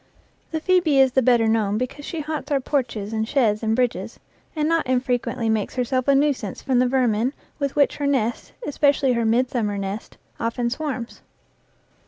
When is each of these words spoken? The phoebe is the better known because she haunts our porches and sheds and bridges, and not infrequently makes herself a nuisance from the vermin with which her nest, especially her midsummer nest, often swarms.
The 0.49 0.59
phoebe 0.59 0.99
is 0.99 1.11
the 1.11 1.21
better 1.21 1.47
known 1.47 1.77
because 1.77 2.05
she 2.05 2.21
haunts 2.21 2.49
our 2.49 2.59
porches 2.59 3.13
and 3.13 3.27
sheds 3.27 3.61
and 3.61 3.75
bridges, 3.75 4.19
and 4.55 4.67
not 4.67 4.87
infrequently 4.87 5.47
makes 5.47 5.75
herself 5.75 6.07
a 6.07 6.15
nuisance 6.15 6.59
from 6.59 6.79
the 6.79 6.87
vermin 6.87 7.33
with 7.59 7.75
which 7.75 7.97
her 7.97 8.07
nest, 8.07 8.51
especially 8.65 9.13
her 9.13 9.25
midsummer 9.25 9.77
nest, 9.77 10.17
often 10.39 10.71
swarms. 10.71 11.21